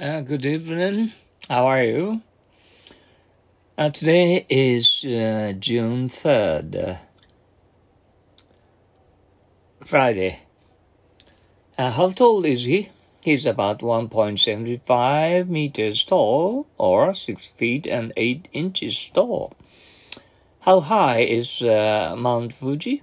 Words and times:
Uh, 0.00 0.22
good 0.22 0.46
evening. 0.46 1.12
How 1.46 1.66
are 1.66 1.84
you? 1.84 2.22
Uh, 3.76 3.90
today 3.90 4.46
is 4.48 5.04
uh, 5.04 5.52
June 5.58 6.08
3rd, 6.08 6.88
uh, 6.88 6.96
Friday. 9.84 10.38
Uh, 11.76 11.90
how 11.90 12.08
tall 12.08 12.46
is 12.46 12.64
he? 12.64 12.88
He's 13.20 13.44
about 13.44 13.80
1.75 13.80 15.48
meters 15.50 16.02
tall, 16.04 16.66
or 16.78 17.12
6 17.12 17.46
feet 17.48 17.86
and 17.86 18.14
8 18.16 18.48
inches 18.54 19.10
tall. 19.12 19.52
How 20.60 20.80
high 20.80 21.20
is 21.24 21.60
uh, 21.60 22.14
Mount 22.16 22.54
Fuji? 22.54 23.02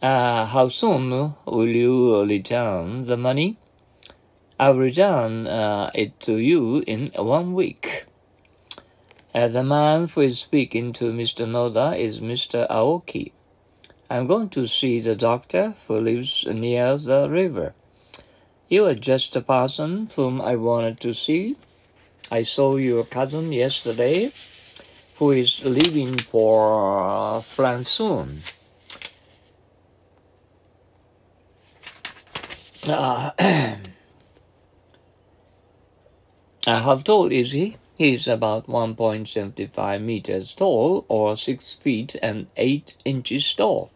Uh, 0.00 0.46
how 0.46 0.70
soon 0.70 1.34
will 1.44 1.68
you 1.68 2.24
return 2.24 3.02
the 3.02 3.18
money? 3.18 3.58
I'll 4.58 4.76
return 4.76 5.46
uh, 5.46 5.90
it 5.94 6.18
to 6.20 6.36
you 6.38 6.82
in 6.86 7.12
one 7.14 7.52
week. 7.52 8.06
Uh, 9.34 9.48
the 9.48 9.62
man 9.62 10.08
who 10.08 10.22
is 10.22 10.38
speaking 10.38 10.94
to 10.94 11.12
Mr. 11.12 11.46
Noda 11.46 11.98
is 11.98 12.20
Mr. 12.20 12.66
Aoki. 12.70 13.32
I'm 14.08 14.26
going 14.26 14.48
to 14.50 14.66
see 14.66 14.98
the 14.98 15.14
doctor 15.14 15.74
who 15.86 16.00
lives 16.00 16.46
near 16.46 16.96
the 16.96 17.28
river. 17.28 17.74
You 18.70 18.86
are 18.86 18.94
just 18.94 19.34
the 19.34 19.42
person 19.42 20.08
whom 20.16 20.40
I 20.40 20.56
wanted 20.56 21.00
to 21.00 21.12
see. 21.12 21.56
I 22.30 22.42
saw 22.42 22.76
your 22.76 23.04
cousin 23.04 23.52
yesterday, 23.52 24.32
who 25.16 25.32
is 25.32 25.62
leaving 25.66 26.16
for 26.16 27.42
France 27.42 27.90
soon. 27.90 28.42
Uh, 32.84 33.32
Uh, 36.66 36.82
how 36.82 36.96
tall 36.96 37.30
is 37.30 37.52
he? 37.52 37.76
He 37.96 38.14
is 38.14 38.26
about 38.26 38.66
1.75 38.66 40.02
meters 40.02 40.52
tall, 40.52 41.04
or 41.08 41.36
6 41.36 41.74
feet 41.76 42.16
and 42.20 42.48
8 42.56 42.94
inches 43.04 43.54
tall. 43.54 43.90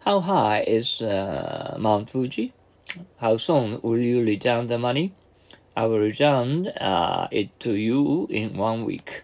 How 0.00 0.20
high 0.20 0.62
is 0.62 1.02
uh, 1.02 1.76
Mount 1.80 2.10
Fuji? 2.10 2.52
How 3.16 3.36
soon 3.36 3.80
will 3.82 3.98
you 3.98 4.22
return 4.22 4.68
the 4.68 4.78
money? 4.78 5.12
I 5.76 5.86
will 5.86 5.98
return 5.98 6.68
uh, 6.68 7.26
it 7.32 7.58
to 7.60 7.72
you 7.72 8.28
in 8.30 8.56
one 8.56 8.84
week. 8.84 9.22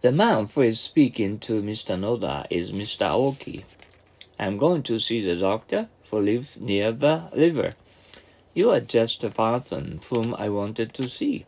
The 0.00 0.12
man 0.12 0.46
who 0.46 0.62
is 0.62 0.80
speaking 0.80 1.38
to 1.40 1.62
Mr. 1.62 1.98
Noda 1.98 2.46
is 2.48 2.72
Mr. 2.72 3.10
Aoki. 3.10 3.64
I'm 4.38 4.56
going 4.56 4.82
to 4.84 4.98
see 4.98 5.20
the 5.20 5.36
doctor 5.36 5.88
who 6.10 6.20
lives 6.20 6.58
near 6.58 6.90
the 6.92 7.28
river. 7.36 7.74
You 8.54 8.70
are 8.70 8.80
just 8.80 9.20
the 9.20 9.30
person 9.30 10.00
whom 10.08 10.34
I 10.38 10.48
wanted 10.48 10.94
to 10.94 11.08
see. 11.08 11.44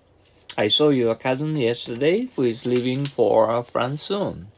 I 0.58 0.66
saw 0.66 0.88
your 0.88 1.14
cousin 1.14 1.56
yesterday 1.56 2.28
who 2.34 2.42
is 2.42 2.66
leaving 2.66 3.04
for 3.06 3.62
France 3.62 4.02
soon. 4.02 4.48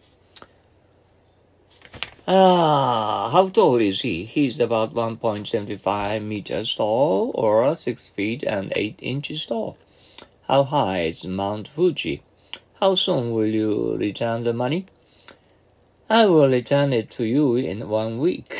Ah, 2.26 3.28
how 3.30 3.48
tall 3.48 3.76
is 3.76 4.00
he? 4.00 4.24
He 4.24 4.46
is 4.46 4.60
about 4.60 4.94
1.75 4.94 6.22
meters 6.22 6.74
tall, 6.74 7.32
or 7.34 7.74
6 7.74 8.08
feet 8.10 8.42
and 8.42 8.72
8 8.74 8.98
inches 9.02 9.46
tall. 9.46 9.76
How 10.46 10.64
high 10.64 11.02
is 11.02 11.24
Mount 11.24 11.68
Fuji? 11.68 12.22
How 12.80 12.94
soon 12.94 13.32
will 13.32 13.46
you 13.46 13.96
return 13.96 14.44
the 14.44 14.52
money? 14.52 14.86
I 16.08 16.26
will 16.26 16.48
return 16.48 16.94
it 16.94 17.10
to 17.12 17.24
you 17.24 17.56
in 17.56 17.88
one 17.88 18.18
week. 18.18 18.57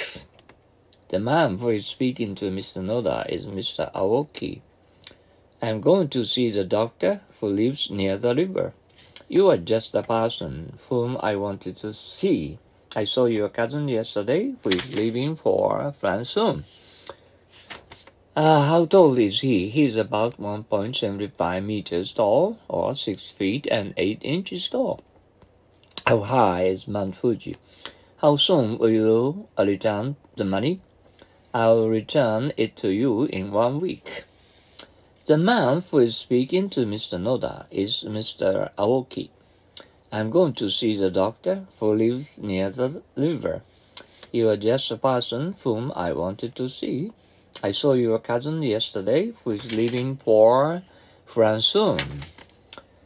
The 1.09 1.19
man 1.19 1.57
who 1.57 1.71
is 1.71 1.87
speaking 1.87 2.35
to 2.35 2.51
Mr. 2.51 2.85
Noda 2.85 3.27
is 3.31 3.47
Mr. 3.47 3.91
Aoki. 3.95 4.61
I 5.63 5.71
am 5.71 5.81
going 5.81 6.09
to 6.11 6.23
see 6.23 6.51
the 6.51 6.65
doctor 6.65 7.23
who 7.41 7.49
lives 7.49 7.91
near 7.91 8.19
the 8.19 8.35
river. 8.35 8.75
You 9.27 9.49
are 9.49 9.57
just 9.57 9.93
the 9.93 10.03
person 10.03 10.79
whom 10.91 11.17
I 11.21 11.35
wanted 11.37 11.77
to 11.77 11.95
see. 11.95 12.59
I 12.95 13.05
saw 13.05 13.25
your 13.25 13.49
cousin 13.49 13.89
yesterday 13.89 14.55
who 14.63 14.69
is 14.69 14.95
leaving 14.95 15.37
for 15.37 15.95
France 15.99 16.29
soon. 16.29 16.65
Uh, 18.37 18.67
how 18.67 18.85
tall 18.85 19.17
is 19.19 19.41
he? 19.41 19.71
He 19.71 19.87
is 19.87 19.97
about 19.97 20.39
1.75 20.39 21.65
meters 21.65 22.13
tall, 22.13 22.59
or 22.69 22.95
6 22.95 23.31
feet 23.31 23.67
and 23.71 23.95
8 23.97 24.19
inches 24.21 24.69
tall. 24.69 25.01
How 26.07 26.21
high 26.21 26.65
is 26.65 26.87
Mount 26.87 27.17
Fuji? 27.17 27.57
How 28.19 28.37
soon 28.37 28.77
will 28.77 28.91
you 28.91 29.49
return 29.59 30.17
the 30.37 30.45
money? 30.45 30.83
I'll 31.55 31.89
return 31.89 32.53
it 32.59 32.77
to 32.77 32.91
you 32.91 33.25
in 33.25 33.53
one 33.53 33.81
week. 33.81 34.25
The 35.25 35.39
man 35.39 35.83
who 35.91 35.99
is 35.99 36.15
speaking 36.15 36.69
to 36.71 36.81
Mr. 36.81 37.19
Noda 37.19 37.65
is 37.71 38.05
Mr. 38.07 38.71
Aoki. 38.77 39.31
I'm 40.13 40.29
going 40.29 40.53
to 40.55 40.69
see 40.69 40.95
the 40.95 41.11
doctor 41.11 41.65
who 41.81 41.95
lives 41.95 42.37
near 42.37 42.69
the 42.69 43.03
river. 43.17 43.63
You 44.31 44.51
are 44.51 44.59
just 44.59 44.91
the 44.91 44.99
person 44.99 45.55
whom 45.65 45.91
I 45.97 46.13
wanted 46.13 46.55
to 46.57 46.69
see. 46.69 47.13
I 47.63 47.71
saw 47.71 47.95
your 47.95 48.19
cousin 48.19 48.63
yesterday 48.63 49.33
who 49.43 49.53
is 49.53 49.73
leaving 49.73 50.17
for 50.17 50.83
France 51.25 51.65
soon. 51.65 51.99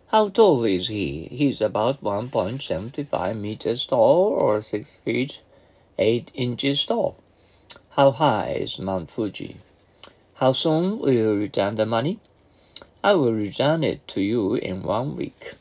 How 0.09 0.31
tall 0.31 0.65
is 0.65 0.89
he? 0.89 1.29
He's 1.31 1.61
about 1.61 2.03
1.75 2.03 3.39
meters 3.39 3.87
tall 3.87 4.37
or 4.41 4.61
6 4.61 4.97
feet 5.05 5.39
8 5.97 6.33
inches 6.35 6.85
tall. 6.85 7.22
How 7.95 8.11
high 8.11 8.57
is 8.59 8.79
Mount 8.79 9.11
Fuji? 9.11 9.59
How 10.37 10.53
soon 10.53 10.99
will 10.99 11.13
you 11.13 11.35
return 11.35 11.75
the 11.75 11.85
money? 11.85 12.21
I 13.05 13.13
will 13.13 13.35
return 13.35 13.85
it 13.85 14.09
to 14.09 14.23
you 14.23 14.55
in 14.55 14.83
one 14.83 15.15
week. 15.15 15.57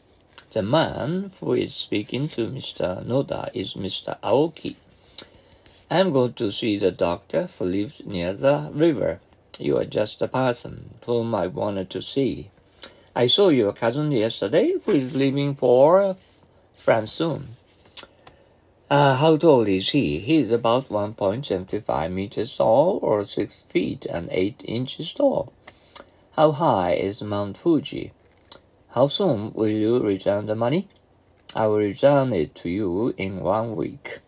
The 0.52 0.64
man 0.64 1.32
who 1.42 1.52
is 1.52 1.76
speaking 1.76 2.30
to 2.30 2.48
Mr. 2.48 3.06
Noda 3.06 3.50
is 3.54 3.74
Mr. 3.74 4.18
Aoki. 4.22 4.78
I 5.90 6.00
am 6.00 6.14
going 6.14 6.32
to 6.36 6.54
see 6.54 6.78
the 6.78 6.92
doctor 6.92 7.50
who 7.60 7.66
lives 7.66 8.02
near 8.06 8.32
the 8.32 8.72
river. 8.72 9.20
You 9.60 9.78
are 9.80 9.84
just 10.00 10.20
the 10.20 10.30
person 10.30 10.92
whom 11.06 11.36
I 11.36 11.48
wanted 11.48 11.90
to 11.90 12.02
see. 12.02 12.50
I 13.14 13.28
saw 13.28 13.50
your 13.50 13.74
cousin 13.74 14.10
yesterday 14.14 14.76
who 14.86 14.94
is 14.94 15.14
leaving 15.14 15.54
for 15.54 16.16
France 16.78 17.12
soon. 17.12 17.58
Uh, 18.92 19.16
how 19.16 19.38
tall 19.38 19.66
is 19.70 19.92
he? 19.92 20.20
He 20.20 20.36
is 20.36 20.52
about 20.52 20.90
1.75 20.90 22.12
meters 22.12 22.58
tall, 22.58 23.00
or 23.02 23.24
6 23.24 23.64
feet 23.64 24.06
and 24.06 24.28
8 24.30 24.64
inches 24.66 25.14
tall. 25.14 25.54
How 26.32 26.52
high 26.52 26.96
is 26.96 27.22
Mount 27.22 27.58
Fuji? 27.58 28.12
How 28.90 29.08
soon 29.08 29.54
will 29.54 29.70
you 29.70 30.00
return 30.00 30.48
the 30.48 30.56
money? 30.56 30.90
I 31.56 31.68
will 31.68 31.78
return 31.78 32.34
it 32.34 32.54
to 32.56 32.70
you 32.70 33.14
in 33.18 33.40
one 33.40 33.78
week. 33.78 34.20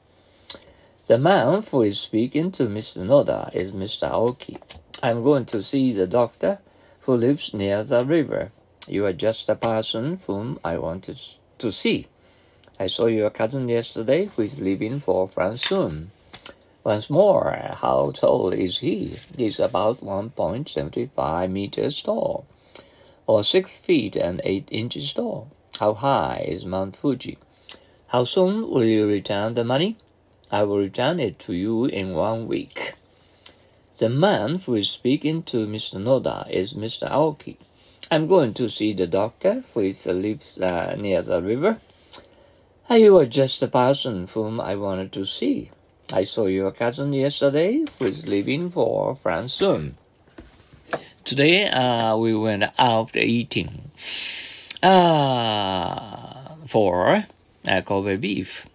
The 1.08 1.18
man 1.18 1.62
who 1.62 1.82
is 1.82 2.00
speaking 2.00 2.50
to 2.54 2.64
Mr. 2.64 3.06
Noda 3.06 3.54
is 3.54 3.74
Mr. 3.74 4.10
Aoki. 4.10 4.62
I'm 5.04 5.24
going 5.24 5.44
to 5.48 5.62
see 5.62 5.92
the 5.92 6.08
doctor 6.08 6.60
who 7.02 7.16
lives 7.18 7.54
near 7.54 7.84
the 7.84 8.06
river. 8.06 8.54
You 8.88 9.08
are 9.08 9.12
just 9.12 9.48
the 9.48 9.56
person 9.56 10.22
whom 10.26 10.58
I 10.64 10.78
wanted 10.78 11.20
to 11.58 11.70
see. 11.70 12.08
I 12.80 12.88
saw 12.88 13.06
your 13.06 13.30
cousin 13.30 13.70
yesterday 13.70 14.26
who 14.26 14.42
is 14.42 14.60
leaving 14.60 15.00
for 15.00 15.28
France 15.28 15.62
soon. 15.62 16.12
Once 16.84 17.10
more, 17.10 17.56
how 17.76 18.12
tall 18.12 18.52
is 18.52 18.80
he? 18.80 19.18
He's 19.38 19.60
about 19.60 20.02
1.75 20.02 21.52
meters 21.52 22.02
tall, 22.02 22.46
or 23.28 23.44
6 23.44 23.78
feet 23.78 24.16
and 24.16 24.42
8 24.44 24.68
inches 24.72 25.14
tall. 25.14 25.50
How 25.80 25.94
high 25.94 26.46
is 26.48 26.66
Mount 26.66 26.96
Fuji? 26.96 27.38
How 28.08 28.26
soon 28.26 28.70
will 28.70 28.84
you 28.84 29.08
return 29.08 29.54
the 29.54 29.64
money? 29.64 29.98
I 30.52 30.64
will 30.64 30.78
return 30.78 31.20
it 31.20 31.40
to 31.40 31.54
you 31.54 31.86
in 31.86 32.14
one 32.14 32.48
week. 32.48 32.96
The 33.98 34.10
man 34.10 34.58
who 34.58 34.76
is 34.76 34.90
speaking 34.90 35.44
to 35.44 35.66
Mr. 35.68 36.02
Noda 36.02 36.50
is 36.50 36.74
Mr. 36.74 37.10
Aoki. 37.10 37.58
I'm 38.12 38.28
going 38.28 38.54
to 38.56 38.70
see 38.70 38.94
the 38.94 39.08
doctor 39.08 39.64
who 39.74 39.82
lives 39.82 40.58
uh, 40.58 40.96
near 41.00 41.22
the 41.22 41.42
river. 41.42 41.80
You 42.90 43.18
are 43.18 43.26
just 43.26 43.60
the 43.60 43.68
person 43.68 44.28
whom 44.28 44.62
I 44.62 44.76
wanted 44.76 45.12
to 45.14 45.26
see. 45.26 45.72
I 46.14 46.26
saw 46.26 46.46
your 46.46 46.72
cousin 46.72 47.12
yesterday 47.14 47.86
who 47.98 48.06
is 48.06 48.28
leaving 48.28 48.70
for 48.70 49.16
France 49.16 49.54
soon. 49.54 49.98
Today 51.24 51.70
uh, 51.70 52.16
we 52.18 52.36
went 52.36 52.66
out 52.78 53.16
eating 53.16 53.90
uh, 54.84 56.56
for 56.68 57.26
uh, 57.68 57.82
Kobe 57.82 58.18
beef. 58.18 58.68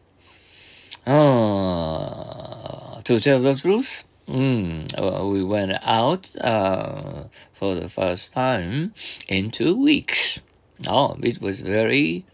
Uh, 1.07 3.01
to 3.03 3.21
tell 3.21 3.41
the 3.41 3.55
truth, 3.55 4.05
mm, 4.27 4.89
uh, 4.99 5.27
we 5.29 5.45
went 5.45 5.73
out 5.83 6.29
uh, 6.41 7.25
for 7.55 7.77
the 7.77 7.89
first 7.89 8.33
time 8.33 8.95
in 9.29 9.53
two 9.53 9.77
weeks. 9.77 10.41
Oh, 10.89 11.17
it 11.23 11.41
was 11.41 11.61
very 11.61 12.25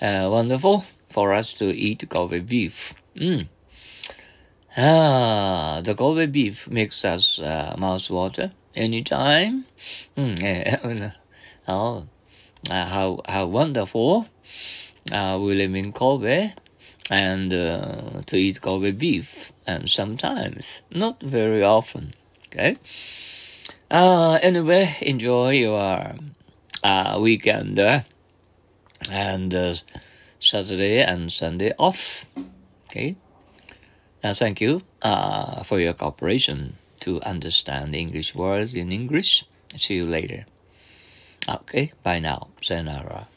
uh, 0.00 0.28
wonderful 0.30 0.84
for 1.08 1.32
us 1.32 1.52
to 1.54 1.66
eat 1.66 2.08
Kobe 2.08 2.40
beef. 2.40 2.94
Mm. 3.16 3.48
Ah, 4.76 5.80
the 5.84 5.94
Kobe 5.94 6.26
beef 6.26 6.68
makes 6.68 7.04
us 7.04 7.38
uh, 7.40 7.74
mouth 7.78 8.08
water. 8.10 8.52
anytime. 8.74 9.64
Mm, 10.16 11.12
oh, 11.68 12.06
uh, 12.70 12.84
how 12.86 13.20
how 13.26 13.46
wonderful! 13.46 14.26
Uh, 15.10 15.38
we 15.40 15.54
live 15.54 15.74
in 15.74 15.92
Kobe, 15.92 16.52
and 17.10 17.52
uh, 17.52 18.20
to 18.26 18.36
eat 18.36 18.60
Kobe 18.60 18.92
beef, 18.92 19.52
and 19.66 19.88
sometimes, 19.88 20.82
not 20.90 21.22
very 21.22 21.62
often. 21.62 22.12
Okay. 22.48 22.76
Uh, 23.90 24.38
anyway, 24.42 24.94
enjoy 25.00 25.50
your 25.52 26.14
uh, 26.84 27.18
weekend 27.20 27.78
uh, 27.78 28.02
and 29.10 29.54
uh, 29.54 29.74
Saturday 30.38 31.02
and 31.02 31.32
Sunday 31.32 31.72
off. 31.78 32.26
Okay. 32.88 33.16
Now, 34.22 34.34
thank 34.34 34.60
you 34.60 34.82
uh, 35.00 35.62
for 35.62 35.80
your 35.80 35.94
cooperation 35.94 36.76
to 37.00 37.22
understand 37.22 37.94
English 37.94 38.34
words 38.34 38.74
in 38.74 38.92
English. 38.92 39.44
See 39.76 39.94
you 39.94 40.06
later. 40.06 40.44
Okay, 41.48 41.92
bye 42.02 42.18
now. 42.18 42.48
Sayonara. 42.60 43.28